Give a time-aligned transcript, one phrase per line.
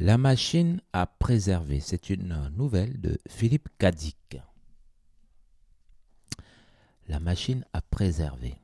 [0.00, 4.38] La machine à préserver, c'est une nouvelle de Philippe Cadic.
[7.08, 8.54] La machine à préserver.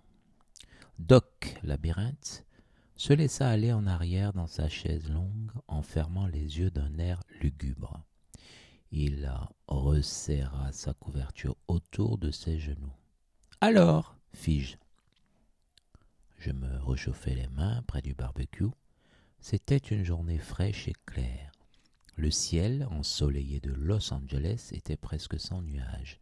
[1.01, 2.47] Doc Labyrinthe
[2.95, 7.21] se laissa aller en arrière dans sa chaise longue en fermant les yeux d'un air
[7.41, 8.05] lugubre.
[8.93, 9.29] Il
[9.67, 12.95] resserra sa couverture autour de ses genoux.
[13.61, 14.77] Alors, fis-je.
[16.39, 18.71] Je me réchauffai les mains près du barbecue
[19.45, 21.53] c'était une journée fraîche et claire.
[22.17, 26.19] Le ciel, ensoleillé de Los Angeles, était presque sans nuages.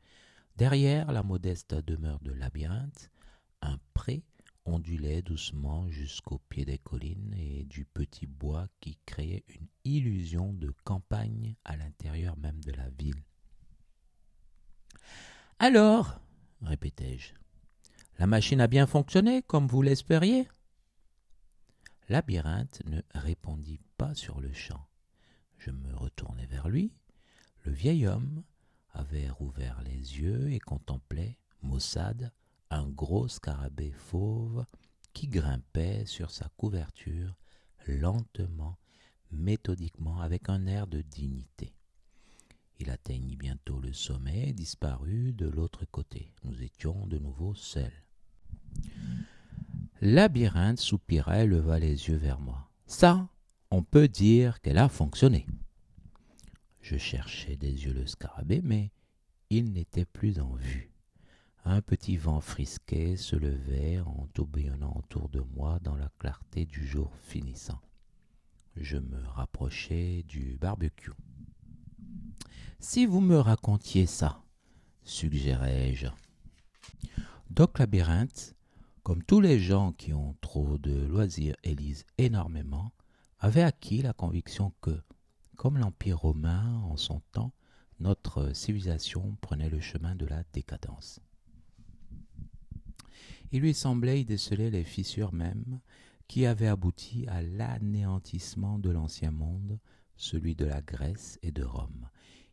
[0.57, 3.13] Derrière la modeste demeure de Labyrinthe,
[3.61, 4.25] un pré
[4.65, 10.73] ondulait doucement jusqu'au pied des collines et du petit bois qui créait une illusion de
[10.83, 13.23] campagne à l'intérieur même de la ville.
[15.61, 16.21] Alors,
[16.61, 17.35] répétai-je,
[18.19, 20.49] la machine a bien fonctionné comme vous l'espériez?
[22.09, 24.87] Labyrinthe ne répondit pas sur le champ.
[25.59, 26.93] Je me retournai vers lui.
[27.65, 28.43] Le vieil homme
[28.93, 32.33] avait rouvert les yeux et contemplait, maussade,
[32.71, 34.65] un gros scarabée fauve
[35.13, 37.37] qui grimpait sur sa couverture
[37.87, 38.79] lentement,
[39.31, 41.75] méthodiquement, avec un air de dignité.
[42.79, 46.33] Il atteignit bientôt le sommet et disparut de l'autre côté.
[46.45, 47.93] Nous étions de nouveau seuls.
[50.05, 52.69] Labyrinthe soupira et leva les yeux vers moi.
[52.87, 53.29] Ça,
[53.71, 55.47] on peut dire qu'elle a fonctionné.
[56.81, 58.91] Je cherchais des yeux le scarabée, mais
[59.49, 60.91] il n'était plus en vue.
[61.65, 66.85] Un petit vent frisquet se levait en tourbillonnant autour de moi dans la clarté du
[66.85, 67.81] jour finissant.
[68.75, 71.13] Je me rapprochai du barbecue.
[72.81, 74.43] Si vous me racontiez ça,
[75.05, 76.09] suggérai-je.
[77.51, 78.57] Doc Labyrinthe
[79.03, 82.93] comme tous les gens qui ont trop de loisirs et lisent énormément,
[83.41, 85.03] avait acquis la conviction que,
[85.57, 87.53] comme l'Empire romain en son temps,
[87.99, 91.21] notre civilisation prenait le chemin de la décadence.
[93.51, 95.81] Il lui semblait y déceler les fissures mêmes
[96.29, 99.79] qui avaient abouti à l'anéantissement de l'ancien monde,
[100.17, 102.09] celui de la Grèce et de Rome.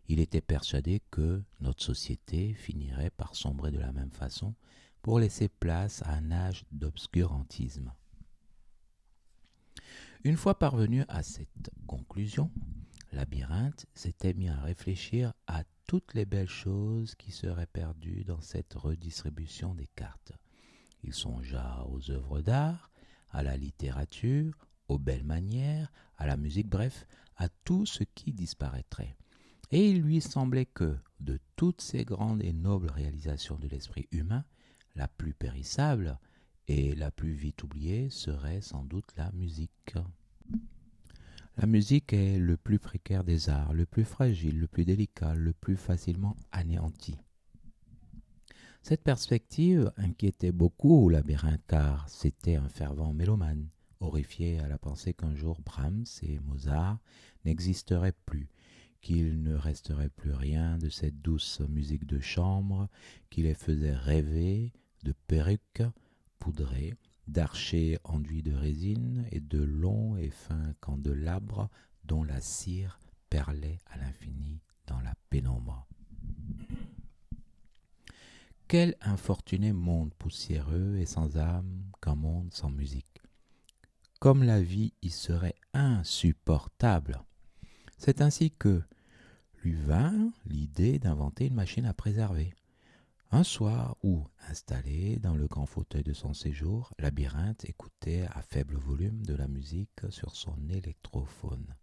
[0.08, 4.56] Il était persuadé que notre société finirait par sombrer de la même façon
[5.02, 7.94] pour laisser place à un âge d'obscurantisme.
[10.24, 12.52] Une fois parvenu à cette conclusion,
[13.14, 18.74] Labyrinthe s'était mis à réfléchir à toutes les belles choses qui seraient perdues dans cette
[18.74, 20.34] redistribution des cartes.
[21.04, 22.92] Il songea aux œuvres d'art,
[23.32, 29.16] à la littérature, aux belles manières, à la musique, bref, à tout ce qui disparaîtrait.
[29.72, 34.44] Et il lui semblait que, de toutes ces grandes et nobles réalisations de l'esprit humain,
[34.96, 36.18] la plus périssable
[36.68, 39.96] et la plus vite oubliée serait sans doute la musique.
[41.58, 45.52] La musique est le plus précaire des arts, le plus fragile, le plus délicat, le
[45.52, 47.18] plus facilement anéanti.
[48.82, 53.68] Cette perspective inquiétait beaucoup Labyrinthe car c'était un fervent mélomane,
[54.00, 57.00] horrifié à la pensée qu'un jour Brahms et Mozart
[57.44, 58.48] n'existeraient plus,
[59.02, 62.88] qu'il ne resterait plus rien de cette douce musique de chambre
[63.30, 64.72] qui les faisait rêver
[65.04, 65.84] de perruques
[66.40, 66.96] poudrées,
[67.28, 71.70] d'archers enduits de résine et de longs et fins candélabres
[72.04, 73.00] dont la cire
[73.30, 75.88] perlait à l'infini dans la pénombre.
[78.68, 83.22] Quel infortuné monde poussiéreux et sans âme qu'un monde sans musique.
[84.20, 87.24] Comme la vie y serait insupportable.
[87.98, 88.84] C'est ainsi que
[89.64, 92.54] lui vint l'idée d'inventer une machine à préserver.
[93.32, 98.76] Un soir où, installé dans le grand fauteuil de son séjour, Labyrinthe écoutait à faible
[98.76, 101.76] volume de la musique sur son électrophone.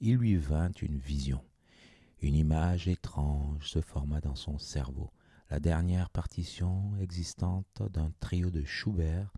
[0.00, 1.44] Il lui vint une vision.
[2.22, 5.12] Une image étrange se forma dans son cerveau,
[5.50, 9.30] la dernière partition existante d'un trio de Schubert,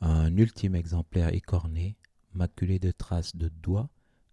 [0.00, 1.98] un ultime exemplaire écorné,
[2.32, 3.90] maculé de traces de doigts,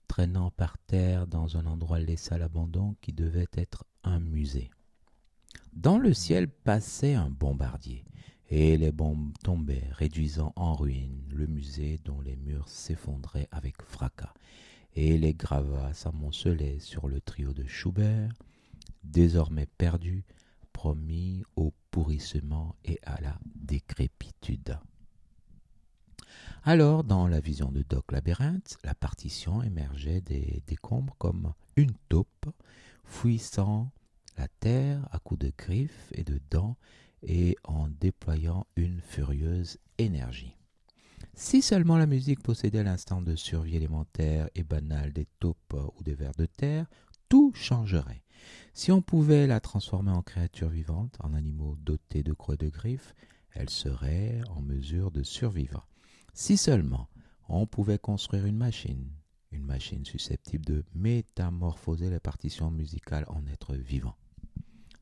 [0.08, 4.72] traînant par terre dans un endroit laissé à l'abandon qui devait être un musée.
[5.77, 8.03] Dans le ciel passait un bombardier,
[8.50, 14.33] et les bombes tombaient, réduisant en ruine le musée dont les murs s'effondraient avec fracas,
[14.95, 18.33] et les gravats s'amoncelaient sur le trio de Schubert,
[19.03, 20.25] désormais perdu,
[20.74, 24.79] promis au pourrissement et à la décrépitude.
[26.63, 32.47] Alors, dans la vision de Doc Labyrinthe, la partition émergeait des décombres comme une taupe,
[33.06, 33.91] fouissant
[34.38, 36.78] la terre à coups de griffes et de dents
[37.24, 40.56] et en déployant une furieuse énergie.
[41.34, 46.16] Si seulement la musique possédait l'instant de survie élémentaire et banal des taupes ou des
[46.16, 46.88] vers de terre,
[47.30, 48.24] tout changerait.
[48.74, 53.16] Si on pouvait la transformer en créature vivante, en animaux dotés de croix de griffes,
[53.51, 55.88] elle serait en mesure de survivre.
[56.34, 57.10] Si seulement
[57.50, 59.10] on pouvait construire une machine,
[59.51, 64.18] une machine susceptible de métamorphoser les partitions musicales en êtres vivants.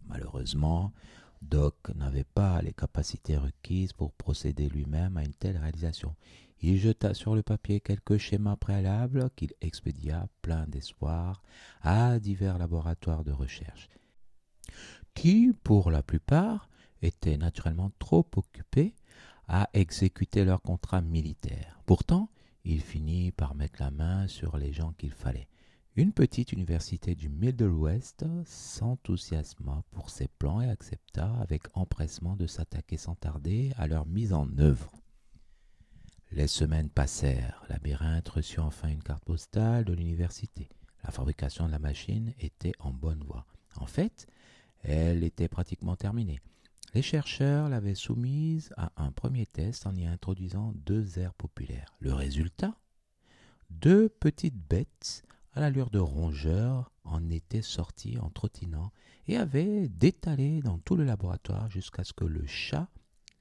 [0.08, 0.94] Malheureusement,
[1.42, 6.16] Doc n'avait pas les capacités requises pour procéder lui-même à une telle réalisation.
[6.62, 11.44] Il jeta sur le papier quelques schémas préalables qu'il expédia plein d'espoir
[11.82, 13.90] à divers laboratoires de recherche,
[15.14, 16.70] qui, pour la plupart,
[17.02, 18.96] étaient naturellement trop occupés
[19.48, 21.80] à exécuter leur contrat militaire.
[21.86, 22.30] Pourtant,
[22.64, 25.48] il finit par mettre la main sur les gens qu'il fallait.
[25.98, 32.48] Une petite université du Middle West s'enthousiasma pour ses plans et accepta avec empressement de
[32.48, 34.92] s'attaquer sans tarder à leur mise en œuvre.
[36.32, 40.68] Les semaines passèrent, Labyrinthe reçut enfin une carte postale de l'université.
[41.06, 43.46] La fabrication de la machine était en bonne voie.
[43.78, 44.28] En fait,
[44.82, 46.42] elle était pratiquement terminée.
[46.94, 51.96] Les chercheurs l'avaient soumise à un premier test en y introduisant deux airs populaires.
[52.02, 52.76] Le résultat?
[53.70, 55.24] Deux petites bêtes
[55.56, 58.92] à l'allure de rongeurs, en étaient sortis en trottinant
[59.28, 62.90] et avaient détalé dans tout le laboratoire jusqu'à ce que le chat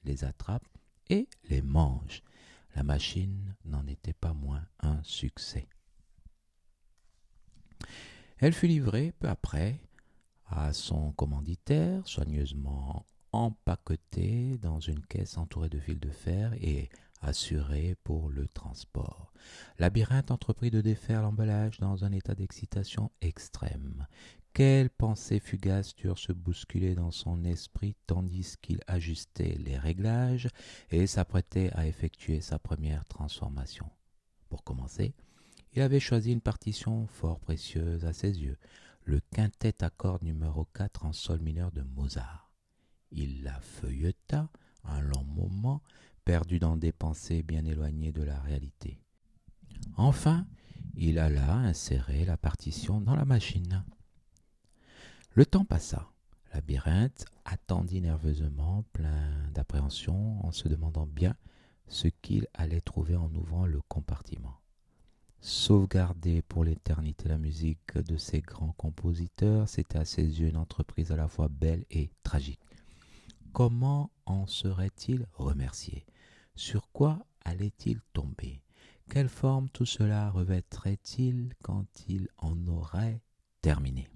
[0.05, 0.65] les attrape
[1.09, 2.23] et les mange.
[2.75, 5.67] La machine n'en était pas moins un succès.
[8.37, 9.81] Elle fut livrée peu après
[10.47, 16.89] à son commanditaire, soigneusement empaquetée dans une caisse entourée de fils de fer et
[17.25, 19.33] assuré pour le transport.
[19.79, 24.07] Labyrinthe entreprit de défaire l'emballage dans un état d'excitation extrême.
[24.53, 30.47] Quelles pensées fugaces durent se bousculer dans son esprit tandis qu'il ajustait les réglages
[30.91, 33.89] et s'apprêtait à effectuer sa première transformation?
[34.47, 35.13] Pour commencer,
[35.73, 38.57] il avait choisi une partition fort précieuse à ses yeux,
[39.03, 42.49] le quintet à cordes numéro 4 en sol mineur de Mozart.
[43.11, 44.49] Il la feuilleta
[44.87, 45.81] un long moment,
[46.25, 48.99] perdu dans des pensées bien éloignées de la réalité.
[49.95, 50.45] Enfin,
[50.95, 53.83] il alla insérer la partition dans la machine.
[55.33, 56.09] Le temps passa.
[56.53, 61.35] Labyrinthe attendit nerveusement, plein d'appréhension, en se demandant bien
[61.87, 64.59] ce qu'il allait trouver en ouvrant le compartiment.
[65.41, 71.11] Sauvegarder pour l'éternité la musique de ces grands compositeurs, c'était à ses yeux une entreprise
[71.11, 72.61] à la fois belle et tragique.
[73.53, 76.05] Comment en serait-il remercié?
[76.55, 78.61] Sur quoi allait-il tomber?
[79.09, 83.21] Quelle forme tout cela revêtrait-il quand il en aurait
[83.61, 84.07] terminé?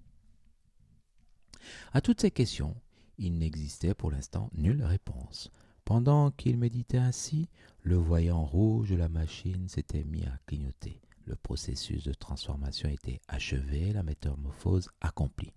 [1.94, 2.76] À toutes ces questions,
[3.18, 5.52] il n'existait pour l'instant nulle réponse.
[5.86, 7.50] Pendant qu'il méditait ainsi,
[7.82, 11.02] le voyant rouge de la machine s'était mis à clignoter.
[11.26, 15.54] Le processus de transformation était achevé, la métamorphose accomplie.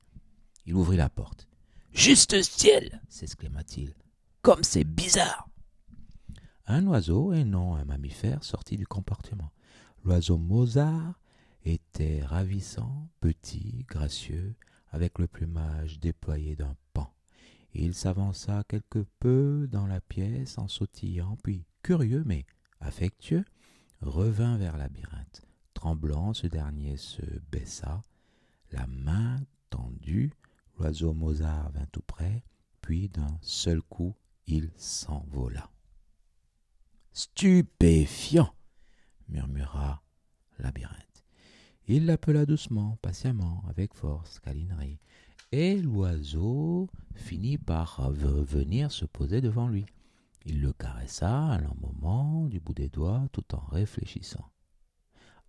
[0.67, 1.49] Il ouvrit la porte.
[1.93, 3.94] Juste ciel s'exclama-t-il.
[4.43, 5.49] Comme c'est bizarre
[6.66, 9.50] un oiseau et non un mammifère sortit du compartiment.
[10.04, 11.20] L'oiseau Mozart
[11.64, 14.54] était ravissant, petit, gracieux,
[14.90, 17.12] avec le plumage déployé d'un pan.
[17.74, 22.44] Il s'avança quelque peu dans la pièce en sautillant, puis, curieux mais
[22.80, 23.44] affectueux,
[24.00, 25.42] revint vers labyrinthe.
[25.72, 28.02] Tremblant, ce dernier se baissa,
[28.72, 29.40] la main
[29.70, 30.32] tendue,
[30.78, 32.44] l'oiseau Mozart vint tout près,
[32.81, 34.14] puis d'un seul coup
[34.46, 35.70] il s'envola.
[37.14, 38.54] Stupéfiant
[39.28, 40.02] murmura
[40.58, 41.24] Labyrinthe.
[41.86, 44.98] Il l'appela doucement, patiemment, avec force, câlinerie,
[45.50, 49.84] et l'oiseau finit par venir se poser devant lui.
[50.46, 54.50] Il le caressa un long moment du bout des doigts tout en réfléchissant.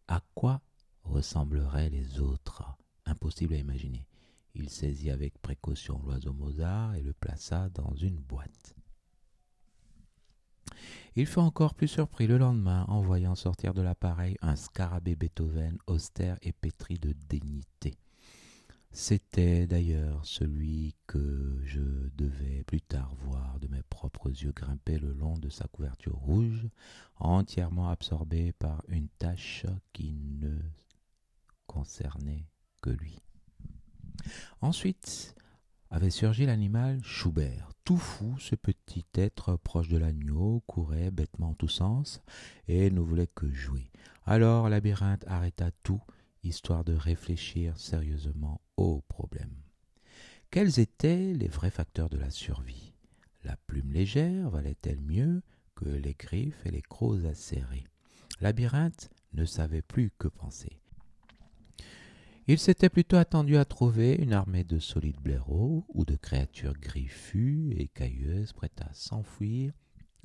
[0.10, 0.62] À quoi
[1.04, 2.76] ressembleraient les autres?
[3.06, 4.06] Impossible à imaginer.
[4.54, 8.76] Il saisit avec précaution l'oiseau Mozart et le plaça dans une boîte.
[11.16, 15.78] Il fut encore plus surpris le lendemain en voyant sortir de l'appareil un scarabée Beethoven
[15.88, 17.96] austère et pétri de dignité.
[18.96, 21.82] C'était d'ailleurs celui que je
[22.16, 26.68] devais plus tard voir de mes propres yeux grimper le long de sa couverture rouge,
[27.18, 30.60] entièrement absorbé par une tache qui ne
[31.66, 32.46] concernait
[32.84, 33.18] que lui.
[34.62, 35.36] Ensuite
[35.94, 41.54] avait surgi l'animal Schubert, tout fou, ce petit être proche de l'agneau courait bêtement en
[41.54, 42.20] tous sens
[42.68, 43.92] et ne voulait que jouer.
[44.26, 46.02] Alors Labyrinthe arrêta tout,
[46.42, 49.54] histoire de réfléchir sérieusement au problème.
[50.50, 52.96] Quels étaient les vrais facteurs de la survie?
[53.44, 55.44] La plume légère valait-elle mieux
[55.76, 57.86] que les griffes et les crocs acérés?
[58.42, 60.80] Labyrinthe ne savait plus que penser.
[62.46, 67.74] Il s'était plutôt attendu à trouver une armée de solides blaireaux ou de créatures griffues
[67.78, 69.72] et cailleuses prêtes à s'enfuir,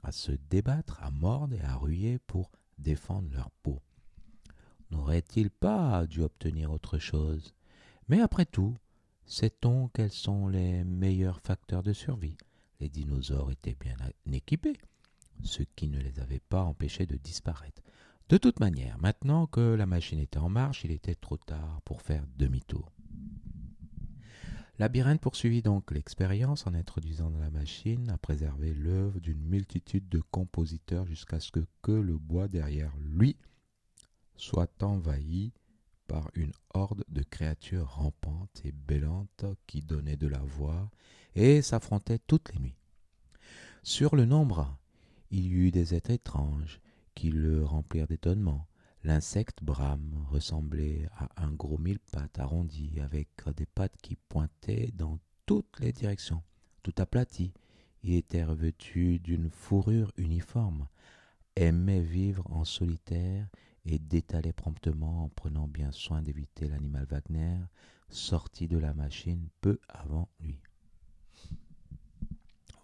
[0.02, 3.80] à se débattre, à mordre et à ruer pour défendre leur peau.
[4.90, 7.54] N'aurait-il pas dû obtenir autre chose?
[8.08, 8.76] Mais après tout,
[9.24, 12.36] sait-on quels sont les meilleurs facteurs de survie?
[12.80, 13.96] Les dinosaures étaient bien
[14.32, 14.76] équipés,
[15.44, 17.80] ce qui ne les avait pas empêchés de disparaître.
[18.28, 22.02] De toute manière, maintenant que la machine était en marche, il était trop tard pour
[22.02, 22.92] faire demi-tour.
[24.78, 30.20] Labyrinthe poursuivit donc l'expérience en introduisant dans la machine à préserver l'œuvre d'une multitude de
[30.20, 33.36] compositeurs jusqu'à ce que, le bois derrière lui
[34.36, 35.52] soit envahi
[36.06, 40.90] par une horde de créatures rampantes et bêlantes qui donnaient de la voix
[41.34, 42.78] et s'affrontaient toutes les nuits.
[43.82, 44.78] Sur le nombre,
[45.30, 46.80] il y eut des êtres étranges,
[47.18, 48.68] qui le remplirent d'étonnement.
[49.02, 55.18] L'insecte Brahme ressemblait à un gros mille pattes arrondi avec des pattes qui pointaient dans
[55.44, 56.44] toutes les directions.
[56.84, 57.52] Tout aplati,
[58.04, 60.86] il était revêtu d'une fourrure uniforme,
[61.56, 63.48] aimait vivre en solitaire
[63.84, 67.58] et détalait promptement en prenant bien soin d'éviter l'animal Wagner,
[68.10, 70.60] sorti de la machine peu avant lui.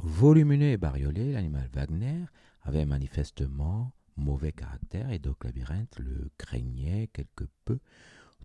[0.00, 2.24] Volumineux et bariolé, l'animal Wagner
[2.64, 7.78] avait manifestement mauvais caractère et donc Labyrinthe le craignait quelque peu,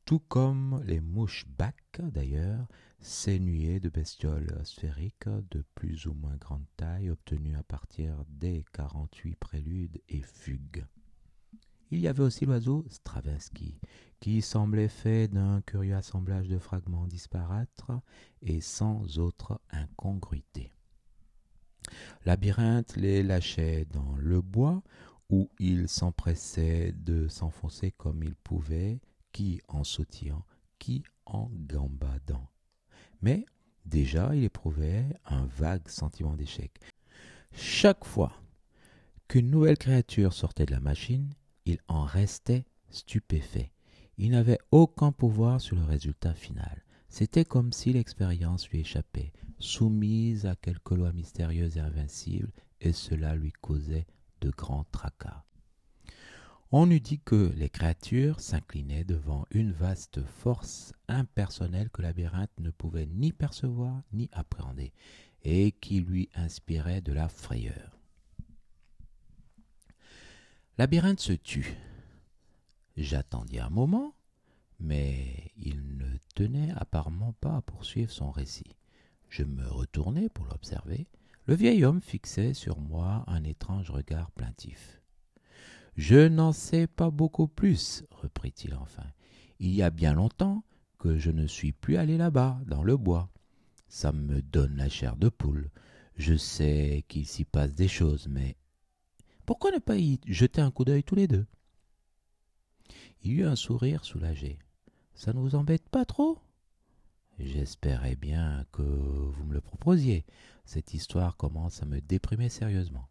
[0.05, 2.67] tout comme les mouches bacs d'ailleurs,
[2.99, 8.65] ces nuées de bestioles sphériques de plus ou moins grande taille obtenues à partir des
[8.73, 10.85] 48 préludes et fugues.
[11.91, 13.79] Il y avait aussi l'oiseau Stravinsky,
[14.19, 17.83] qui semblait fait d'un curieux assemblage de fragments disparates
[18.41, 20.71] et sans autre incongruité.
[22.25, 24.83] Labyrinthe les lâchait dans le bois
[25.29, 28.99] où il s'empressait de s'enfoncer comme il pouvait,
[29.31, 30.43] qui en sautillant,
[30.79, 32.49] qui en gambadant.
[33.21, 33.45] Mais
[33.85, 36.79] déjà il éprouvait un vague sentiment d'échec.
[37.51, 38.33] Chaque fois
[39.27, 41.33] qu'une nouvelle créature sortait de la machine,
[41.65, 43.71] il en restait stupéfait.
[44.17, 46.83] Il n'avait aucun pouvoir sur le résultat final.
[47.07, 53.35] C'était comme si l'expérience lui échappait, soumise à quelque loi mystérieuse et invincible, et cela
[53.35, 54.05] lui causait
[54.41, 55.43] de grands tracas.
[56.71, 62.69] On eût dit que les créatures s'inclinaient devant une vaste force impersonnelle que labyrinthe ne
[62.69, 64.93] pouvait ni percevoir ni appréhender,
[65.43, 67.97] et qui lui inspirait de la frayeur.
[70.77, 71.75] Labyrinthe se tut.
[72.97, 74.13] J'attendis un moment,
[74.79, 78.75] mais il ne tenait apparemment pas à poursuivre son récit.
[79.29, 81.07] Je me retournai pour l'observer,
[81.49, 85.01] le vieil homme fixait sur moi un étrange regard plaintif.
[85.95, 89.07] Je n'en sais pas beaucoup plus, reprit-il enfin.
[89.59, 90.63] Il y a bien longtemps
[90.99, 93.31] que je ne suis plus allé là-bas, dans le bois.
[93.87, 95.71] Ça me donne la chair de poule.
[96.17, 98.55] Je sais qu'il s'y passe des choses, mais
[99.47, 101.47] pourquoi ne pas y jeter un coup d'œil tous les deux?
[103.23, 104.59] Il eut un sourire soulagé.
[105.15, 106.37] Ça ne vous embête pas trop?
[107.39, 110.25] J'espérais bien que vous me le proposiez.
[110.65, 113.07] Cette histoire commence à me déprimer sérieusement.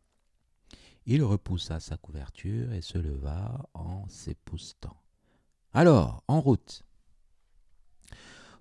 [1.07, 5.03] Il repoussa sa couverture et se leva en s'époustant.
[5.73, 6.85] Alors, en route.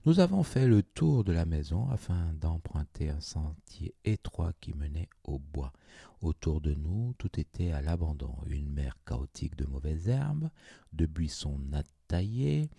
[0.05, 5.09] Nous avons fait le tour de la maison afin d'emprunter un sentier étroit qui menait
[5.25, 5.73] au bois.
[6.21, 8.37] Autour de nous, tout était à l'abandon.
[8.45, 10.49] Une mer chaotique de mauvaises herbes,
[10.93, 11.59] de buissons
[12.07, 12.69] taillés,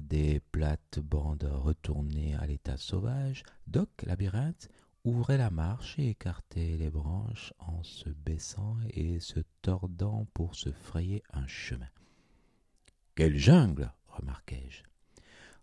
[0.00, 4.68] des plates-bandes retournées à l'état sauvage, Doc Labyrinthe
[5.04, 10.70] ouvrait la marche et écartait les branches en se baissant et se tordant pour se
[10.70, 11.88] frayer un chemin.
[13.14, 14.82] Quelle jungle remarquai-je.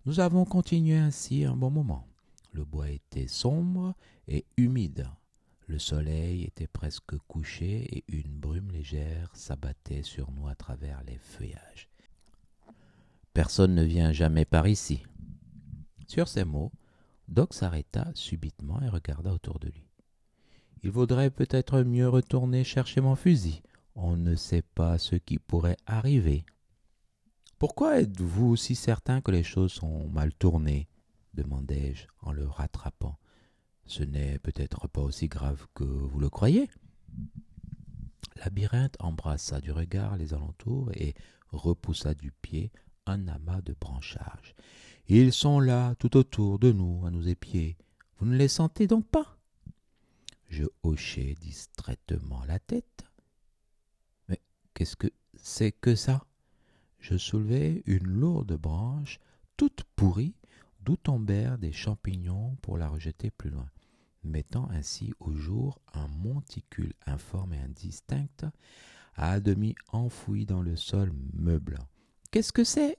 [0.06, 2.08] Nous avons continué ainsi un bon moment.
[2.54, 3.94] Le bois était sombre
[4.28, 5.10] et humide.
[5.68, 11.18] Le soleil était presque couché et une brume légère s'abattait sur nous à travers les
[11.18, 11.90] feuillages.
[13.38, 15.04] Personne ne vient jamais par ici.
[16.08, 16.72] Sur ces mots,
[17.28, 19.86] Doc s'arrêta subitement et regarda autour de lui.
[20.82, 23.62] Il vaudrait peut-être mieux retourner chercher mon fusil.
[23.94, 26.48] On ne sait pas ce qui pourrait arriver.
[27.60, 30.88] Pourquoi êtes-vous si certain que les choses sont mal tournées?
[31.36, 33.20] demandai-je en le rattrapant.
[33.86, 36.72] Ce n'est peut-être pas aussi grave que vous le croyez.
[38.38, 41.14] Labyrinthe embrassa du regard les alentours et
[41.52, 42.72] repoussa du pied
[43.10, 44.56] un amas de branchages.
[45.08, 47.78] Ils sont là, tout autour de nous, à nous épier.
[48.18, 49.38] Vous ne les sentez donc pas?
[50.50, 53.04] Je hochai distraitement la tête.
[54.74, 56.26] Qu'est-ce que c'est que ça?
[57.00, 59.20] Je soulevai une lourde branche,
[59.56, 60.36] toute pourrie,
[60.82, 63.70] d'où tombèrent des champignons pour la rejeter plus loin,
[64.24, 68.52] mettant ainsi au jour un monticule informe et indistinct,
[69.16, 71.88] à demi enfoui dans le sol meublant.
[72.32, 72.98] Qu'est-ce que c'est?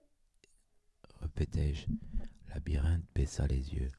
[1.21, 1.87] Répétai-je.
[2.49, 3.91] Labyrinthe baissa les yeux.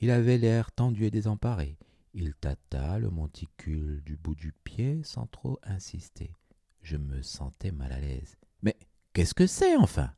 [0.00, 1.78] Il avait l'air tendu et désemparé.
[2.14, 6.32] Il tâta le monticule du bout du pied sans trop insister.
[6.82, 8.36] Je me sentais mal à l'aise.
[8.62, 8.76] Mais
[9.12, 10.12] qu'est-ce que c'est, enfin?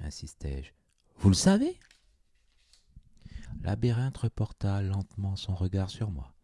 [0.00, 0.72] insistai-je.
[1.16, 1.78] Vous le savez?
[3.62, 6.34] Labyrinthe reporta lentement son regard sur moi.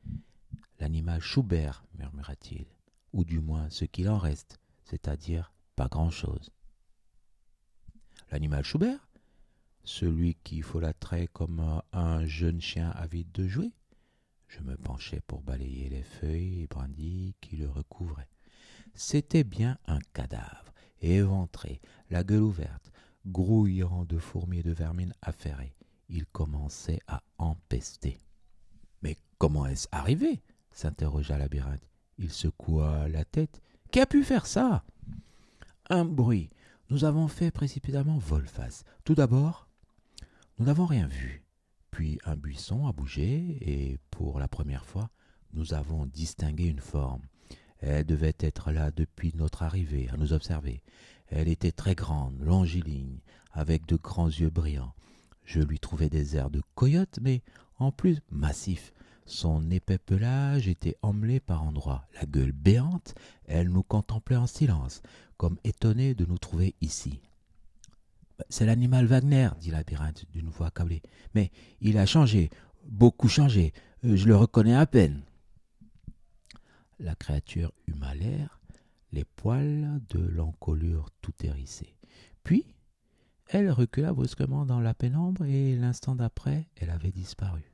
[0.78, 2.66] L'animal Schubert, murmura-t-il,
[3.12, 6.50] ou du moins ce qu'il en reste, c'est-à-dire pas grand-chose.
[8.30, 9.08] L'animal Schubert
[9.84, 13.72] Celui qui folâtrait comme un jeune chien avide de jouer
[14.48, 18.28] Je me penchai pour balayer les feuilles et brindilles qui le recouvraient.
[18.94, 21.80] C'était bien un cadavre, éventré,
[22.10, 22.92] la gueule ouverte,
[23.26, 25.74] grouillant de fourmis et de vermine affairées.
[26.10, 28.18] Il commençait à empester.
[29.02, 30.42] Mais comment est-ce arrivé?
[30.72, 31.88] s'interrogea Labyrinthe.
[32.18, 33.62] Il secoua la tête.
[33.90, 34.84] Qui a pu faire ça?
[35.88, 36.50] Un bruit.
[36.90, 38.84] Nous avons fait précipitamment volte-face.
[39.04, 39.68] Tout d'abord,
[40.58, 41.44] nous n'avons rien vu.
[41.90, 45.10] Puis un buisson a bougé et pour la première fois,
[45.52, 47.20] nous avons distingué une forme.
[47.80, 50.82] Elle devait être là depuis notre arrivée, à nous observer.
[51.26, 53.20] Elle était très grande, longiligne,
[53.52, 54.94] avec de grands yeux brillants.
[55.44, 57.42] Je lui trouvais des airs de coyote, mais
[57.78, 58.94] en plus massif.
[59.28, 62.06] Son épais pelage était emmelé par endroits.
[62.14, 65.02] La gueule béante, elle nous contemplait en silence,
[65.36, 67.20] comme étonnée de nous trouver ici.
[68.48, 71.02] C'est l'animal Wagner, dit Labyrinthe d'une voix accablée.
[71.34, 71.50] Mais
[71.82, 72.48] il a changé,
[72.86, 73.74] beaucoup changé.
[74.02, 75.22] Je le reconnais à peine.
[76.98, 78.60] La créature eut l'air,
[79.12, 81.94] les poils de l'encolure tout hérissés.
[82.44, 82.64] Puis,
[83.46, 87.67] elle recula brusquement dans la pénombre et l'instant d'après, elle avait disparu.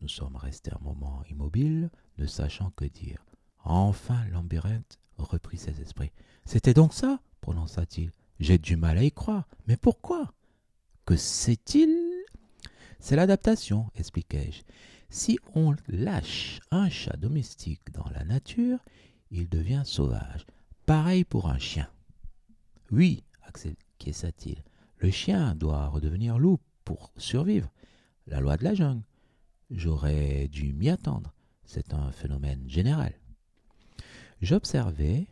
[0.00, 3.24] Nous sommes restés un moment immobiles, ne sachant que dire.
[3.64, 6.12] Enfin, Lambyrinthe reprit ses esprits.
[6.44, 8.10] C'était donc ça prononça-t-il.
[8.38, 9.46] J'ai du mal à y croire.
[9.66, 10.32] Mais pourquoi?
[11.04, 11.90] Que c'est-il
[12.98, 14.62] C'est l'adaptation, expliquai-je.
[15.10, 18.78] Si on lâche un chat domestique dans la nature,
[19.30, 20.46] il devient sauvage.
[20.86, 21.88] Pareil pour un chien.
[22.90, 24.62] Oui, acquiesça-t-il,
[24.98, 27.70] le chien doit redevenir loup pour survivre.
[28.26, 29.02] La loi de la jungle.
[29.70, 31.32] J'aurais dû m'y attendre.
[31.64, 33.14] C'est un phénomène général.
[34.42, 35.28] J'observai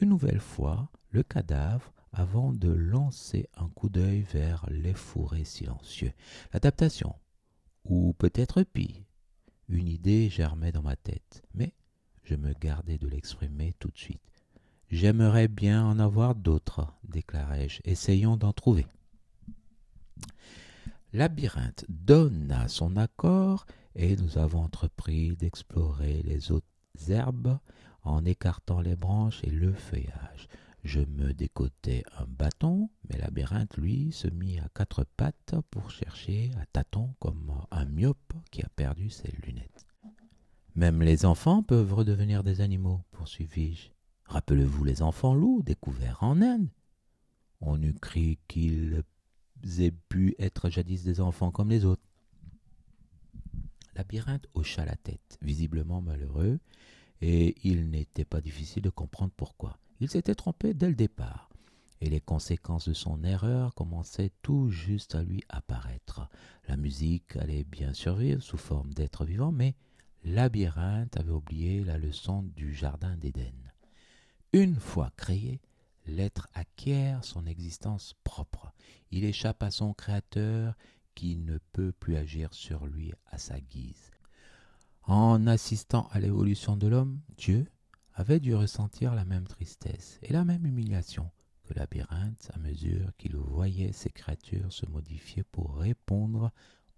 [0.00, 6.12] une nouvelle fois le cadavre avant de lancer un coup d'œil vers les fourrés silencieux.
[6.52, 7.14] L'adaptation,
[7.84, 9.02] ou peut-être pire,
[9.68, 11.72] une idée germait dans ma tête, mais
[12.24, 14.20] je me gardai de l'exprimer tout de suite.
[14.90, 17.80] J'aimerais bien en avoir d'autres, déclarai-je.
[17.84, 18.86] Essayons d'en trouver.
[21.14, 26.66] Labyrinthe donna son accord et nous avons entrepris d'explorer les autres
[27.08, 27.58] herbes
[28.02, 30.48] en écartant les branches et le feuillage.
[30.84, 36.50] Je me décotai un bâton, mais Labyrinthe, lui, se mit à quatre pattes pour chercher
[36.58, 39.86] à tâtons comme un myope qui a perdu ses lunettes.
[40.74, 43.90] Même les enfants peuvent redevenir des animaux, poursuivis-je.
[44.24, 46.70] Rappelez-vous les enfants loups découverts en Inde.
[47.60, 49.02] On eût cru qu'ils
[50.08, 52.02] pu être jadis des enfants comme les autres.
[53.94, 56.58] Labyrinthe hocha la tête, visiblement malheureux,
[57.20, 59.78] et il n'était pas difficile de comprendre pourquoi.
[60.00, 61.50] Il s'était trompé dès le départ,
[62.00, 66.28] et les conséquences de son erreur commençaient tout juste à lui apparaître.
[66.68, 69.74] La musique allait bien survivre sous forme d'être vivant, mais
[70.24, 73.52] Labyrinthe avait oublié la leçon du Jardin d'Éden.
[74.52, 75.60] Une fois créé,
[76.06, 78.72] l'être acquiert son existence propre.
[79.10, 80.74] Il échappe à son Créateur
[81.14, 84.10] qui ne peut plus agir sur lui à sa guise.
[85.04, 87.66] En assistant à l'évolution de l'homme, Dieu,
[88.14, 91.30] avait dû ressentir la même tristesse et la même humiliation
[91.64, 96.50] que labyrinthe à mesure qu'il voyait ses créatures se modifier pour répondre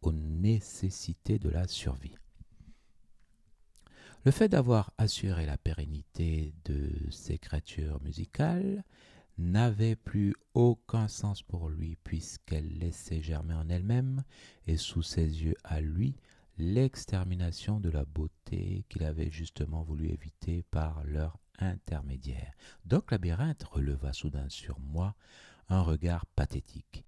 [0.02, 2.16] aux nécessités de la survie.
[4.24, 8.82] Le fait d'avoir assuré la pérennité de ces créatures musicales
[9.36, 14.24] n'avait plus aucun sens pour lui puisqu'elles laissaient germer en elles-mêmes
[14.66, 16.16] et sous ses yeux à lui
[16.56, 22.54] l'extermination de la beauté qu'il avait justement voulu éviter par leur intermédiaire.
[22.86, 25.14] Doc Labyrinthe releva soudain sur moi
[25.68, 27.04] un regard pathétique.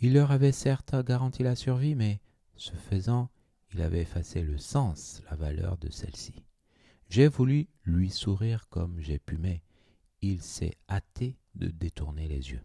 [0.00, 2.20] Il leur avait certes garanti la survie, mais,
[2.56, 3.30] ce faisant,
[3.74, 6.44] il avait effacé le sens, la valeur de celle-ci.
[7.08, 9.62] J'ai voulu lui sourire comme j'ai pu, mais
[10.20, 12.62] il s'est hâté de détourner les yeux.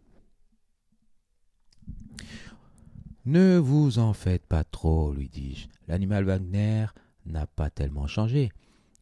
[3.25, 5.67] Ne vous en faites pas trop, lui dis-je.
[5.87, 6.85] L'animal Wagner
[7.25, 8.51] n'a pas tellement changé.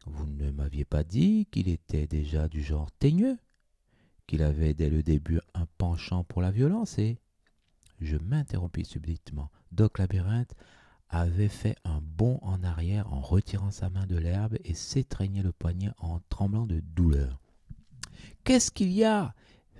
[0.04, 3.38] Vous ne m'aviez pas dit qu'il était déjà du genre teigneux,
[4.26, 7.18] qu'il avait dès le début un penchant pour la violence et.
[8.00, 9.50] Je m'interrompis subitement.
[9.72, 10.54] Doc Labyrinthe
[11.08, 15.52] avait fait un bond en arrière en retirant sa main de l'herbe et s'étreignait le
[15.52, 17.40] poignet en tremblant de douleur.
[18.44, 19.34] Qu'est-ce qu'il y a?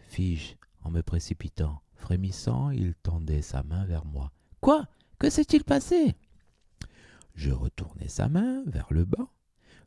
[0.08, 1.80] fis-je en me précipitant.
[1.94, 4.32] Frémissant, il tendait sa main vers moi.
[4.60, 4.86] Quoi?
[5.18, 6.14] Que s'est-il passé?
[7.34, 9.28] Je retournai sa main vers le bas.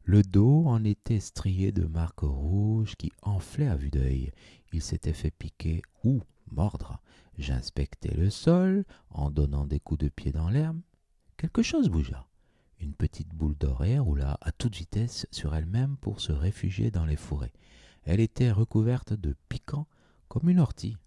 [0.04, 4.32] Le dos en était strié de marques rouges qui enflaient à vue d'œil.
[4.74, 6.22] Il s'était fait piquer ou
[6.52, 7.00] mordre.
[7.38, 10.80] J'inspectai le sol en donnant des coups de pied dans l'herbe.
[11.40, 12.28] Quelque chose bougea.
[12.82, 17.16] Une petite boule dorée roula à toute vitesse sur elle-même pour se réfugier dans les
[17.16, 17.54] fourrés.
[18.04, 19.88] Elle était recouverte de piquants
[20.28, 20.98] comme une ortie.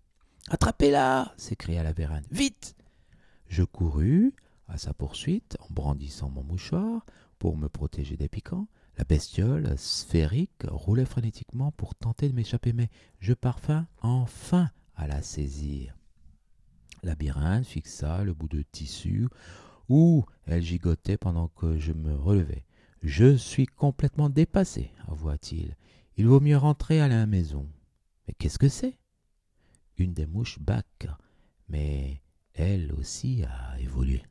[0.49, 2.25] Attrapez-la s'écria la vérane.
[2.31, 2.75] Vite
[3.47, 4.33] Je courus
[4.69, 7.05] à sa poursuite en brandissant mon mouchoir
[7.39, 8.69] pour me protéger des piquants.
[8.97, 15.21] La bestiole, sphérique, roulait frénétiquement pour tenter de m'échapper, mais je parvins enfin à la
[15.21, 15.95] saisir.
[17.03, 19.29] Labyrinthe fixa le bout de tissu
[19.89, 22.65] où elle gigotait pendant que je me relevais.
[23.03, 25.77] Je suis complètement dépassé, avoua-t-il.
[26.17, 27.69] Il vaut mieux rentrer à la maison.
[28.27, 28.99] Mais qu'est-ce que c'est?
[29.97, 31.09] Une des mouches bac,
[31.69, 32.23] mais
[32.55, 34.23] elle aussi a évolué.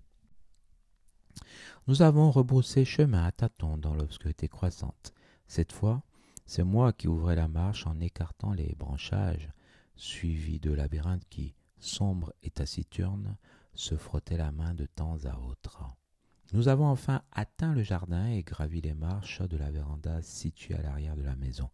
[1.87, 5.13] Nous avons rebroussé chemin à tâtons dans l'obscurité croissante.
[5.47, 6.03] Cette fois,
[6.45, 9.49] c'est moi qui ouvrais la marche en écartant les branchages,
[9.95, 13.37] suivi de labyrinthe qui, sombre et taciturne,
[13.73, 15.83] se frottait la main de temps à autre.
[16.53, 20.81] Nous avons enfin atteint le jardin et gravi les marches de la véranda située à
[20.81, 21.69] l'arrière de la maison.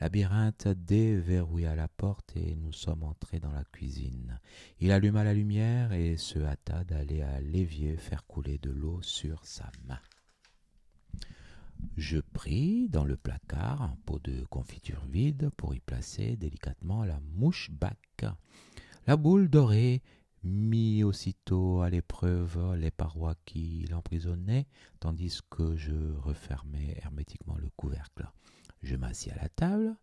[0.00, 4.40] Labyrinthe déverrouilla la porte et nous sommes entrés dans la cuisine.
[4.80, 9.44] Il alluma la lumière et se hâta d'aller à l'évier faire couler de l'eau sur
[9.44, 10.00] sa main.
[11.98, 17.20] Je pris dans le placard un pot de confiture vide pour y placer délicatement la
[17.34, 18.24] mouche bac.
[19.06, 20.02] La boule dorée
[20.44, 24.66] mit aussitôt à l'épreuve les parois qui l'emprisonnaient,
[25.00, 28.30] tandis que je refermais hermétiquement le couvercle.
[28.82, 29.96] Je m'assis à la table,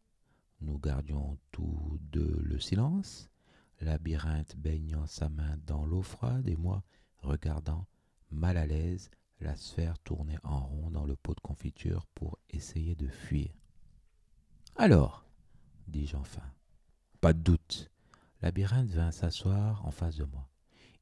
[0.61, 3.29] nous gardions tous deux le silence,
[3.81, 6.83] labyrinthe baignant sa main dans l'eau froide et moi
[7.19, 7.85] regardant,
[8.31, 12.95] mal à l'aise, la sphère tourner en rond dans le pot de confiture pour essayer
[12.95, 13.51] de fuir.
[14.75, 15.25] Alors,
[15.87, 16.43] dis-je enfin.
[17.19, 17.90] Pas de doute,
[18.41, 20.49] Labyrinthe vint s'asseoir en face de moi.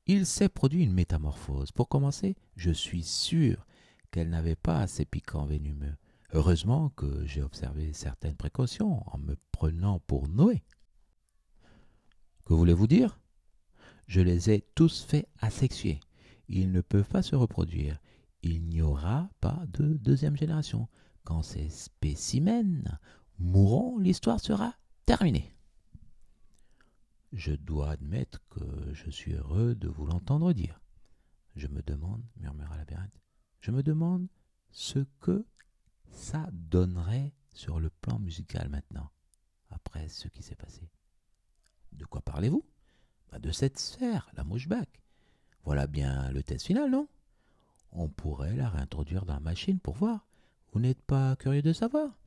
[0.06, 1.71] Il s'est produit une métamorphose.
[1.71, 3.65] Pour commencer, je suis sûr
[4.12, 5.95] qu'elle n'avait pas assez piquant venimeux.
[6.34, 10.63] Heureusement que j'ai observé certaines précautions en me prenant pour Noé.
[12.45, 13.19] Que voulez-vous dire?
[14.08, 15.99] Je les ai tous faits asexuer.
[16.47, 17.99] Ils ne peuvent pas se reproduire.
[18.41, 20.88] Il n'y aura pas de deuxième génération.
[21.23, 22.97] Quand ces spécimens
[23.38, 24.73] mourront, l'histoire sera
[25.06, 25.54] terminée.
[27.34, 30.82] Je dois admettre que je suis heureux de vous l'entendre dire.
[31.56, 33.22] Je me demande, murmura labyrinthe,
[33.60, 34.28] je me demande
[34.72, 35.46] ce que
[36.10, 39.12] ça donnerait sur le plan musical maintenant,
[39.70, 40.89] après ce qui s'est passé.
[41.92, 42.65] De quoi parlez-vous?
[43.32, 44.89] Bah, De cette sphère, la mouche bac.
[45.65, 47.08] Voilà bien le test final, non?
[47.92, 50.26] On pourrait la réintroduire dans la machine pour voir.
[50.72, 52.18] Vous n'êtes pas curieux de savoir?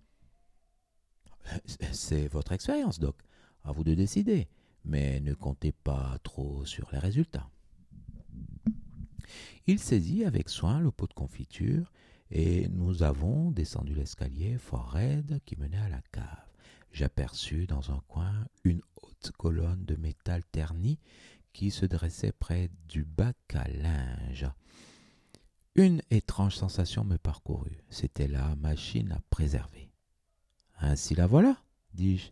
[1.92, 3.16] C'est votre expérience, Doc.
[3.64, 4.48] À vous de décider
[4.84, 7.48] mais ne comptez pas trop sur les résultats.
[9.66, 11.92] Il saisit avec soin le pot de confiture
[12.30, 16.46] et nous avons descendu l'escalier fort raide qui menait à la cave.
[16.92, 20.98] J'aperçus dans un coin une haute colonne de métal terni
[21.52, 24.46] qui se dressait près du bac à linge.
[25.74, 27.82] Une étrange sensation me parcourut.
[27.88, 29.90] C'était la machine à préserver.
[30.78, 31.56] Ainsi la voilà,
[31.94, 32.30] dis-je.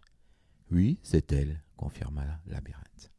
[0.70, 3.10] Oui, c'est elle, confirma Labyrinthe.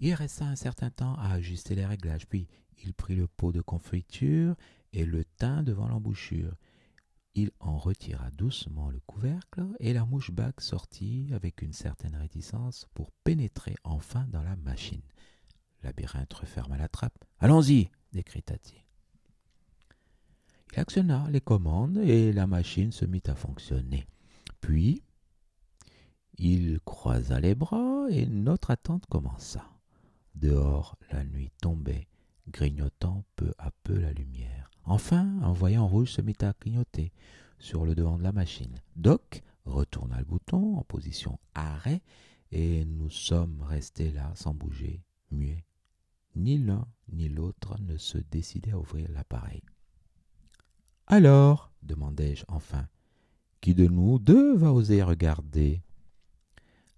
[0.00, 2.46] Il resta un certain temps à ajuster les réglages, puis
[2.84, 4.54] il prit le pot de confiture
[4.92, 6.54] et le tint devant l'embouchure.
[7.34, 12.86] Il en retira doucement le couvercle et la mouche bac sortit avec une certaine réticence
[12.94, 15.02] pour pénétrer enfin dans la machine.
[15.82, 17.24] Labyrinthe referma la trappe.
[17.40, 18.80] Allons-y, décréta-t-il.
[20.72, 24.06] Il actionna les commandes et la machine se mit à fonctionner.
[24.60, 25.02] Puis,
[26.38, 29.64] il croisa les bras et notre attente commença.
[30.34, 32.08] Dehors, la nuit tombait,
[32.48, 34.70] grignotant peu à peu la lumière.
[34.84, 37.12] Enfin, un voyant rouge se mit à clignoter
[37.58, 38.74] sur le devant de la machine.
[38.96, 42.02] Doc retourna le bouton en position arrêt
[42.50, 45.64] et nous sommes restés là sans bouger, muets.
[46.36, 49.62] Ni l'un ni l'autre ne se décidaient à ouvrir l'appareil.
[51.06, 52.88] Alors, demandai-je enfin,
[53.60, 55.82] qui de nous deux va oser regarder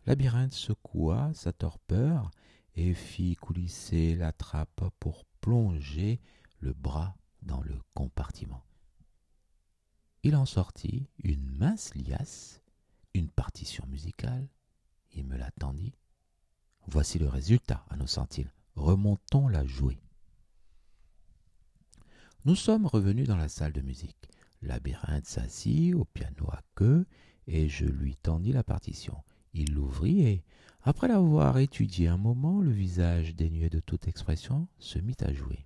[0.07, 2.31] Labyrinthe secoua sa torpeur
[2.77, 6.21] et fit coulisser la trappe pour plonger
[6.61, 8.65] le bras dans le compartiment.
[10.23, 12.61] Il en sortit une mince liasse,
[13.15, 14.49] une partition musicale.
[15.13, 15.95] Il me la tendit.
[16.87, 18.53] Voici le résultat, annonça-t-il.
[18.77, 19.99] Remontons la jouer.
[22.45, 24.29] Nous sommes revenus dans la salle de musique.
[24.63, 27.07] Labyrinthe s'assit au piano à queue
[27.49, 29.23] et je lui tendis la partition.
[29.59, 30.43] Il l'ouvrit et,
[30.83, 35.65] après l'avoir étudié un moment, le visage dénué de toute expression se mit à jouer.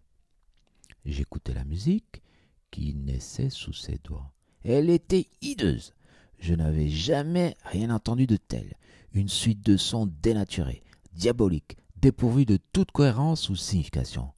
[1.04, 2.22] J'écoutais la musique
[2.70, 4.32] qui naissait sous ses doigts.
[4.62, 5.92] Elle était hideuse.
[6.38, 8.76] Je n'avais jamais rien entendu de tel.
[9.12, 14.30] Une suite de sons dénaturés, diaboliques, dépourvus de toute cohérence ou signification.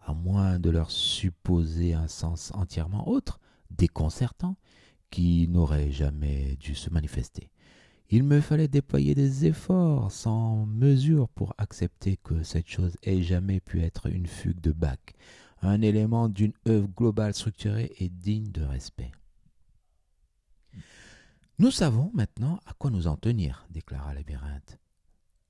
[0.00, 3.40] À moins de leur supposer un sens entièrement autre,
[3.72, 4.56] déconcertant,
[5.10, 7.50] qui n'aurait jamais dû se manifester.
[8.12, 13.60] Il me fallait déployer des efforts sans mesure pour accepter que cette chose ait jamais
[13.60, 14.98] pu être une fugue de Bach,
[15.62, 19.12] un élément d'une œuvre globale structurée et digne de respect.
[21.60, 24.80] Nous savons maintenant à quoi nous en tenir, déclara Labyrinthe,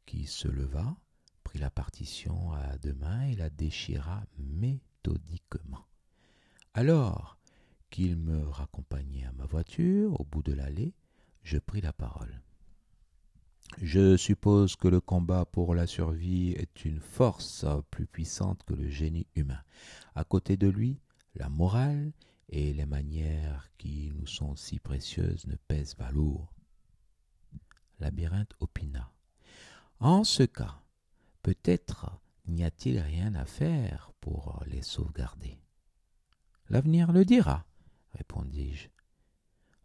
[0.04, 0.98] qui se leva,
[1.44, 5.86] prit la partition à deux mains et la déchira méthodiquement.
[6.74, 7.38] Alors
[7.88, 10.92] qu'il me raccompagnait à ma voiture, au bout de l'allée,
[11.42, 12.42] je pris la parole.
[13.78, 18.88] Je suppose que le combat pour la survie est une force plus puissante que le
[18.88, 19.60] génie humain.
[20.14, 21.00] À côté de lui,
[21.34, 22.12] la morale
[22.48, 26.52] et les manières qui nous sont si précieuses ne pèsent pas lourd.
[28.00, 29.12] Labyrinthe opina.
[30.00, 30.82] En ce cas,
[31.42, 35.58] peut-être n'y a-t-il rien à faire pour les sauvegarder.
[36.68, 37.64] L'avenir le dira,
[38.14, 38.88] répondis-je.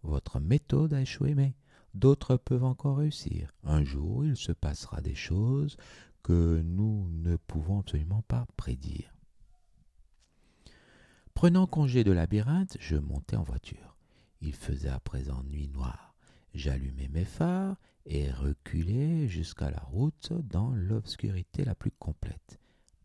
[0.03, 1.55] Votre méthode a échoué, mais
[1.95, 3.51] d'autres peuvent encore réussir.
[3.63, 5.77] Un jour, il se passera des choses
[6.23, 9.13] que nous ne pouvons absolument pas prédire.
[11.33, 13.97] Prenant congé de labyrinthe, je montai en voiture.
[14.41, 16.15] Il faisait à présent nuit noire.
[16.53, 22.59] J'allumai mes phares et reculai jusqu'à la route dans l'obscurité la plus complète.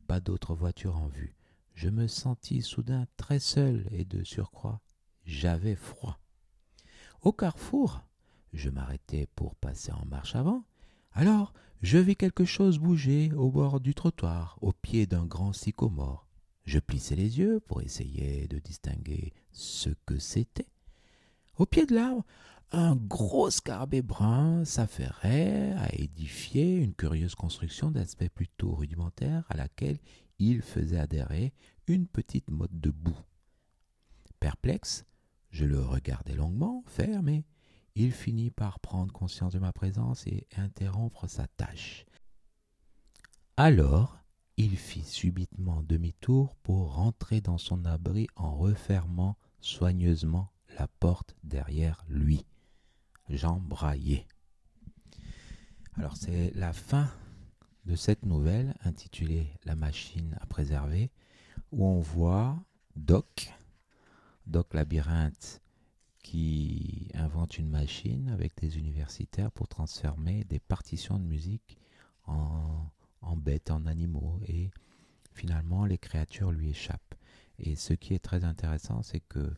[0.07, 1.35] Pas d'autre voiture en vue.
[1.75, 4.81] Je me sentis soudain très seul et de surcroît
[5.25, 6.19] j'avais froid.
[7.23, 8.03] Au carrefour,
[8.53, 10.65] je m'arrêtai pour passer en marche avant.
[11.13, 16.29] Alors je vis quelque chose bouger au bord du trottoir, au pied d'un grand sycomore.
[16.65, 20.69] Je plissai les yeux pour essayer de distinguer ce que c'était.
[21.57, 22.25] Au pied de l'arbre,
[22.73, 29.99] un gros scarabée brun s'affairait à édifier une curieuse construction d'aspect plutôt rudimentaire à laquelle
[30.39, 31.53] il faisait adhérer
[31.87, 33.19] une petite motte de boue.
[34.39, 35.05] Perplexe,
[35.51, 36.85] je le regardai longuement
[37.23, 37.45] mais
[37.95, 42.05] il finit par prendre conscience de ma présence et interrompre sa tâche.
[43.57, 44.19] Alors,
[44.57, 52.05] il fit subitement demi-tour pour rentrer dans son abri en refermant soigneusement la porte derrière
[52.09, 52.45] lui.
[53.29, 54.27] J'embraillai.
[55.97, 57.11] Alors c'est la fin
[57.85, 61.11] de cette nouvelle intitulée La machine à préserver,
[61.73, 62.59] où on voit
[62.97, 63.53] Doc,
[64.47, 65.61] Doc Labyrinthe,
[66.23, 71.79] qui invente une machine avec des universitaires pour transformer des partitions de musique
[72.27, 72.91] en,
[73.37, 74.71] bêtes, en animaux, et
[75.33, 77.15] finalement les créatures lui échappent.
[77.59, 79.53] Et ce qui est très intéressant, c'est que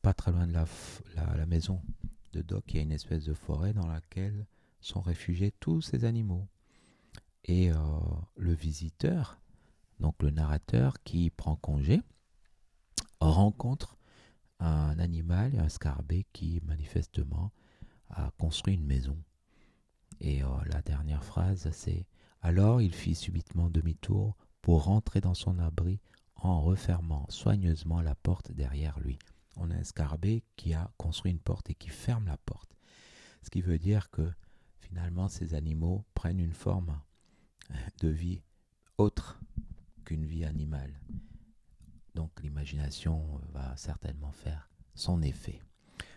[0.00, 0.66] pas très loin de la,
[1.36, 1.80] la, maison
[2.32, 4.46] de Doc, il y a une espèce de forêt dans laquelle
[4.80, 6.48] sont réfugiés tous ces animaux.
[7.44, 7.76] Et euh,
[8.36, 9.40] le visiteur,
[10.00, 12.00] donc le narrateur qui prend congé,
[13.20, 13.96] rencontre
[14.62, 17.52] un animal, un scarabée qui manifestement
[18.10, 19.18] a construit une maison.
[20.20, 22.06] Et euh, la dernière phrase, c'est
[22.40, 26.00] alors il fit subitement demi-tour pour rentrer dans son abri
[26.36, 29.18] en refermant soigneusement la porte derrière lui.
[29.56, 32.76] On a un scarabée qui a construit une porte et qui ferme la porte.
[33.42, 34.30] Ce qui veut dire que
[34.78, 37.00] finalement ces animaux prennent une forme
[38.00, 38.42] de vie
[38.98, 39.40] autre
[40.04, 41.00] qu'une vie animale.
[42.14, 45.62] Donc l'imagination va certainement faire son effet.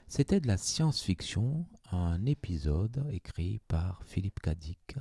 [0.08, 4.96] C'était de la science-fiction, un épisode écrit par Philippe Cadic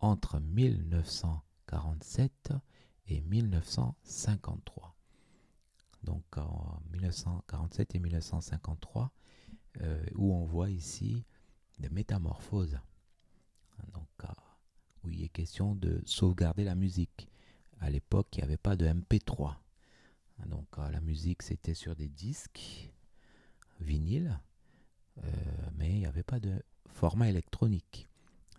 [0.00, 2.52] entre 1947
[3.08, 4.96] et 1953.
[6.02, 9.12] Donc en 1947 et 1953,
[9.80, 11.24] euh, où on voit ici
[11.78, 12.78] des métamorphoses.
[13.94, 14.06] Donc,
[15.04, 17.28] où il est question de sauvegarder la musique.
[17.80, 19.54] À l'époque, il n'y avait pas de MP3.
[20.46, 22.90] Donc, la musique, c'était sur des disques
[23.80, 24.38] vinyle,
[25.74, 28.08] mais il n'y avait pas de format électronique.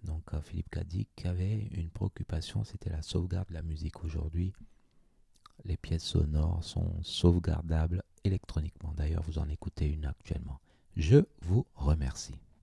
[0.04, 4.04] Donc Philippe Cadic avait une préoccupation, c'était la sauvegarde de la musique.
[4.04, 4.54] Aujourd'hui,
[5.64, 8.94] les pièces sonores sont sauvegardables électroniquement.
[8.98, 10.60] D'ailleurs, vous en écoutez une actuellement.
[10.98, 12.36] Je vous remercie.